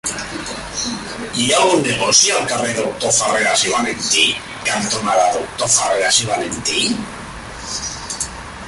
Hi 1.41 1.43
ha 1.49 1.57
algun 1.65 1.83
negoci 1.87 2.31
al 2.37 2.47
carrer 2.53 2.71
Doctor 2.79 3.13
Farreras 3.19 3.67
i 3.67 3.75
Valentí 3.75 4.25
cantonada 4.71 5.29
Doctor 5.37 5.73
Farreras 5.77 6.21
i 6.25 6.29
Valentí? 6.33 6.83